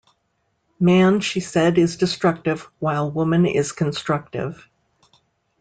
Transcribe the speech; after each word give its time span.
Man, 0.79 1.19
she 1.19 1.39
said, 1.41 1.77
is 1.77 1.95
destructive, 1.95 2.67
while 2.79 3.11
woman 3.11 3.45
is 3.45 3.71
constructive'. 3.71 4.67